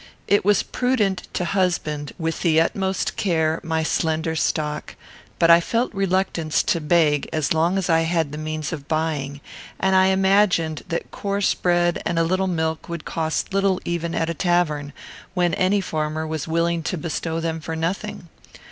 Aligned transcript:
It 0.27 0.43
was 0.43 0.63
prudent 0.63 1.27
to 1.33 1.45
husband, 1.45 2.11
with 2.17 2.41
the 2.41 2.59
utmost 2.59 3.17
care, 3.17 3.59
my 3.61 3.83
slender 3.83 4.35
stock; 4.35 4.95
but 5.37 5.51
I 5.51 5.61
felt 5.61 5.93
reluctance 5.93 6.63
to 6.63 6.81
beg 6.81 7.29
as 7.31 7.53
long 7.53 7.77
as 7.77 7.87
I 7.87 7.99
had 7.99 8.31
the 8.31 8.39
means 8.39 8.73
of 8.73 8.87
buying, 8.87 9.41
and 9.79 9.95
I 9.95 10.07
imagined 10.07 10.81
that 10.87 11.11
coarse 11.11 11.53
bread 11.53 12.01
and 12.03 12.17
a 12.17 12.23
little 12.23 12.47
milk 12.47 12.89
would 12.89 13.05
cost 13.05 13.53
little 13.53 13.79
even 13.85 14.15
at 14.15 14.27
a 14.27 14.33
tavern, 14.33 14.91
when 15.35 15.53
any 15.53 15.81
farmer 15.81 16.25
was 16.25 16.47
willing 16.47 16.81
to 16.81 16.97
bestow 16.97 17.39
them 17.39 17.59
for 17.59 17.75
nothing. 17.75 18.27